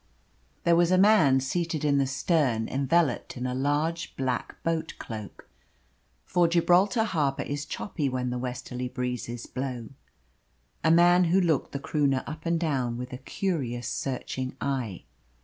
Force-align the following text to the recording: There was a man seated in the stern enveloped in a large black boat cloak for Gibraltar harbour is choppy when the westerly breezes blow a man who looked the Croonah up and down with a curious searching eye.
There 0.63 0.75
was 0.75 0.89
a 0.89 0.97
man 0.97 1.41
seated 1.41 1.85
in 1.85 1.99
the 1.99 2.07
stern 2.07 2.67
enveloped 2.67 3.37
in 3.37 3.45
a 3.45 3.53
large 3.53 4.15
black 4.17 4.55
boat 4.63 4.95
cloak 4.97 5.47
for 6.25 6.47
Gibraltar 6.47 7.03
harbour 7.03 7.43
is 7.43 7.67
choppy 7.67 8.09
when 8.09 8.31
the 8.31 8.39
westerly 8.39 8.87
breezes 8.87 9.45
blow 9.45 9.89
a 10.83 10.89
man 10.89 11.25
who 11.25 11.39
looked 11.39 11.71
the 11.71 11.79
Croonah 11.79 12.23
up 12.25 12.47
and 12.47 12.59
down 12.59 12.97
with 12.97 13.13
a 13.13 13.19
curious 13.19 13.87
searching 13.87 14.57
eye. 14.59 15.03